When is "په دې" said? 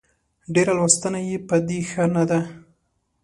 1.47-1.79